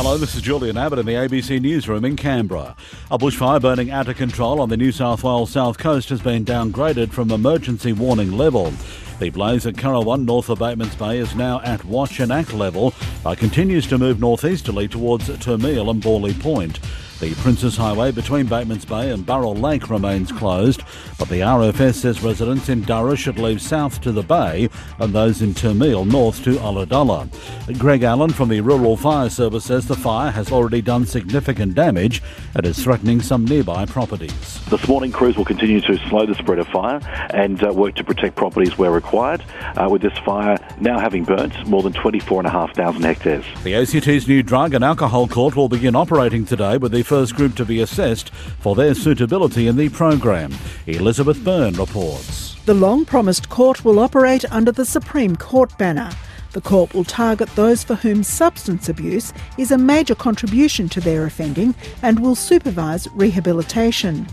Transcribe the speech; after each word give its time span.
Hello, 0.00 0.16
this 0.16 0.36
is 0.36 0.42
Julian 0.42 0.76
Abbott 0.76 1.00
in 1.00 1.06
the 1.06 1.14
ABC 1.14 1.60
Newsroom 1.60 2.04
in 2.04 2.14
Canberra. 2.14 2.76
A 3.10 3.18
bushfire 3.18 3.60
burning 3.60 3.90
out 3.90 4.06
of 4.06 4.16
control 4.16 4.60
on 4.60 4.68
the 4.68 4.76
New 4.76 4.92
South 4.92 5.24
Wales 5.24 5.50
south 5.50 5.76
coast 5.76 6.08
has 6.10 6.22
been 6.22 6.44
downgraded 6.44 7.10
from 7.10 7.32
emergency 7.32 7.92
warning 7.92 8.30
level. 8.30 8.72
The 9.18 9.30
blaze 9.30 9.66
at 9.66 9.74
Currowan, 9.74 10.24
north 10.24 10.50
of 10.50 10.60
Batemans 10.60 10.96
Bay, 10.96 11.18
is 11.18 11.34
now 11.34 11.60
at 11.62 11.84
watch 11.84 12.20
and 12.20 12.30
act 12.30 12.52
level, 12.54 12.94
but 13.24 13.38
continues 13.38 13.88
to 13.88 13.98
move 13.98 14.20
northeasterly 14.20 14.86
towards 14.86 15.30
Termeil 15.30 15.90
and 15.90 16.00
Bawley 16.00 16.34
Point. 16.34 16.78
The 17.20 17.34
Princes 17.34 17.76
Highway 17.76 18.12
between 18.12 18.46
Batemans 18.46 18.86
Bay 18.88 19.10
and 19.10 19.26
Burrill 19.26 19.56
Lake 19.56 19.90
remains 19.90 20.30
closed, 20.30 20.84
but 21.18 21.28
the 21.28 21.40
RFS 21.40 21.94
says 21.94 22.22
residents 22.22 22.68
in 22.68 22.84
Durra 22.84 23.18
should 23.18 23.40
leave 23.40 23.60
south 23.60 24.00
to 24.02 24.12
the 24.12 24.22
bay 24.22 24.68
and 25.00 25.12
those 25.12 25.42
in 25.42 25.52
Termeil 25.52 26.06
north 26.06 26.44
to 26.44 26.54
Ulladulla. 26.58 27.28
Greg 27.76 28.04
Allen 28.04 28.30
from 28.30 28.48
the 28.48 28.60
Rural 28.60 28.96
Fire 28.96 29.28
Service 29.28 29.64
says 29.64 29.88
the 29.88 29.96
fire 29.96 30.30
has 30.30 30.52
already 30.52 30.80
done 30.80 31.04
significant 31.04 31.74
damage 31.74 32.22
and 32.54 32.64
is 32.64 32.78
threatening 32.78 33.20
some 33.20 33.44
nearby 33.44 33.84
properties. 33.84 34.64
This 34.66 34.86
morning, 34.86 35.10
crews 35.10 35.36
will 35.36 35.44
continue 35.44 35.80
to 35.80 35.98
slow 36.08 36.24
the 36.24 36.36
spread 36.36 36.60
of 36.60 36.68
fire 36.68 37.00
and 37.34 37.60
uh, 37.64 37.72
work 37.72 37.96
to 37.96 38.04
protect 38.04 38.36
properties 38.36 38.78
where 38.78 38.92
required, 38.92 39.42
uh, 39.74 39.88
with 39.90 40.02
this 40.02 40.16
fire 40.18 40.56
now 40.80 41.00
having 41.00 41.24
burnt 41.24 41.66
more 41.66 41.82
than 41.82 41.94
24,500 41.94 43.04
hectares. 43.04 43.44
The 43.64 43.74
ACT's 43.74 44.28
new 44.28 44.44
drug 44.44 44.72
and 44.72 44.84
alcohol 44.84 45.26
court 45.26 45.56
will 45.56 45.68
begin 45.68 45.96
operating 45.96 46.44
today 46.44 46.76
with 46.76 46.92
the 46.92 47.07
first 47.08 47.34
group 47.34 47.56
to 47.56 47.64
be 47.64 47.80
assessed 47.80 48.30
for 48.60 48.74
their 48.74 48.94
suitability 48.94 49.66
in 49.66 49.76
the 49.76 49.88
program. 49.88 50.52
Elizabeth 50.86 51.42
Byrne 51.42 51.74
reports. 51.74 52.54
The 52.66 52.74
long 52.74 53.06
promised 53.06 53.48
court 53.48 53.82
will 53.82 53.98
operate 53.98 54.44
under 54.52 54.70
the 54.70 54.84
Supreme 54.84 55.34
Court 55.34 55.76
banner. 55.78 56.10
The 56.52 56.60
court 56.60 56.92
will 56.92 57.04
target 57.04 57.48
those 57.54 57.82
for 57.82 57.94
whom 57.94 58.22
substance 58.22 58.90
abuse 58.90 59.32
is 59.56 59.70
a 59.70 59.78
major 59.78 60.14
contribution 60.14 60.88
to 60.90 61.00
their 61.00 61.24
offending 61.24 61.74
and 62.02 62.20
will 62.20 62.34
supervise 62.34 63.08
rehabilitation. 63.14 64.26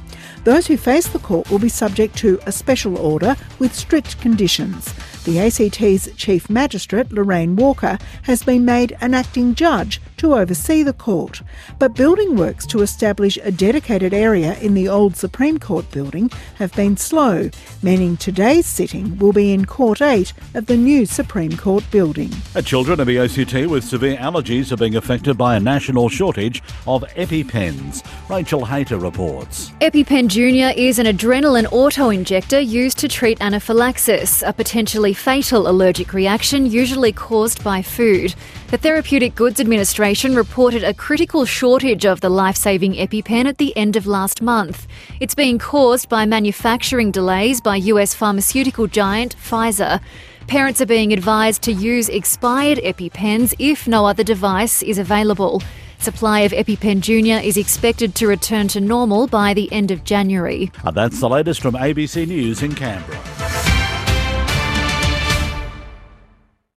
Those 0.45 0.67
who 0.67 0.77
face 0.77 1.07
the 1.07 1.17
court 1.17 1.49
will 1.49 1.57
be 1.57 1.69
subject 1.69 2.15
to 2.17 2.39
a 2.45 2.51
special 2.51 2.99
order 2.99 3.35
with 3.57 3.73
strict 3.73 4.21
conditions. 4.21 4.93
The 5.23 5.39
ACT's 5.39 6.15
Chief 6.17 6.51
Magistrate, 6.51 7.11
Lorraine 7.11 7.55
Walker, 7.55 7.97
has 8.21 8.43
been 8.43 8.63
made 8.63 8.95
an 9.01 9.15
acting 9.15 9.55
judge 9.55 9.99
to 10.17 10.35
oversee 10.35 10.83
the 10.83 10.93
court. 10.93 11.41
But 11.79 11.95
building 11.95 12.35
works 12.35 12.67
to 12.67 12.83
establish 12.83 13.37
a 13.41 13.51
dedicated 13.51 14.13
area 14.13 14.55
in 14.59 14.75
the 14.75 14.87
old 14.87 15.15
Supreme 15.15 15.57
Court 15.57 15.89
building 15.89 16.29
have 16.55 16.71
been 16.75 16.95
slow, 16.95 17.49
meaning 17.81 18.15
today's 18.17 18.67
sitting 18.67 19.17
will 19.17 19.33
be 19.33 19.51
in 19.51 19.65
Court 19.65 19.99
8 19.99 20.31
of 20.53 20.67
the 20.67 20.77
new 20.77 21.07
Supreme 21.07 21.57
Court 21.57 21.83
building. 21.89 22.29
Uh, 22.55 22.61
children 22.61 22.99
of 22.99 23.07
the 23.07 23.17
ACT 23.17 23.67
with 23.67 23.83
severe 23.83 24.17
allergies 24.17 24.71
are 24.71 24.77
being 24.77 24.95
affected 24.95 25.39
by 25.39 25.55
a 25.55 25.59
national 25.59 26.07
shortage 26.07 26.61
of 26.85 27.03
EpiPens. 27.15 28.03
Rachel 28.29 28.63
Hayter 28.63 28.99
reports. 28.99 29.71
EpiPen 29.81 30.27
Junior 30.35 30.73
is 30.75 30.99
an 30.99 31.05
adrenaline 31.05 31.65
auto-injector 31.71 32.59
used 32.59 32.97
to 32.97 33.07
treat 33.07 33.39
anaphylaxis, 33.39 34.43
a 34.43 34.51
potentially 34.51 35.13
fatal 35.13 35.65
allergic 35.65 36.11
reaction 36.11 36.65
usually 36.65 37.13
caused 37.13 37.63
by 37.63 37.81
food. 37.81 38.35
The 38.67 38.77
Therapeutic 38.77 39.33
Goods 39.35 39.61
Administration 39.61 40.35
reported 40.35 40.83
a 40.83 40.93
critical 40.93 41.45
shortage 41.45 42.05
of 42.05 42.19
the 42.19 42.27
life 42.27 42.57
saving 42.57 42.95
EpiPen 42.95 43.45
at 43.45 43.59
the 43.59 43.73
end 43.77 43.95
of 43.95 44.07
last 44.07 44.41
month. 44.41 44.87
It's 45.21 45.35
being 45.35 45.57
caused 45.57 46.09
by 46.09 46.25
manufacturing 46.25 47.11
delays 47.11 47.61
by 47.61 47.77
US 47.77 48.13
pharmaceutical 48.13 48.87
giant 48.87 49.37
Pfizer. 49.37 50.01
Parents 50.47 50.81
are 50.81 50.85
being 50.85 51.13
advised 51.13 51.61
to 51.61 51.71
use 51.71 52.09
expired 52.09 52.79
EpiPens 52.79 53.55
if 53.57 53.87
no 53.87 54.05
other 54.05 54.25
device 54.25 54.83
is 54.83 54.97
available. 54.97 55.61
Supply 56.05 56.41
of 56.41 56.51
EpiPen 56.51 57.01
Junior 57.01 57.37
is 57.37 57.57
expected 57.57 58.13
to 58.13 58.27
return 58.27 58.67
to 58.67 58.79
normal 58.79 59.25
by 59.25 59.55
the 59.55 59.71
end 59.71 59.89
of 59.89 60.03
January. 60.03 60.71
And 60.83 60.95
that's 60.95 61.19
the 61.19 61.27
latest 61.27 61.63
from 61.63 61.73
ABC 61.73 62.27
News 62.27 62.61
in 62.61 62.75
Canberra. 62.75 63.24